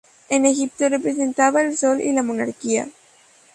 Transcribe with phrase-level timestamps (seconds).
[0.29, 2.87] En Egipto, representaba el Sol y la Monarquía.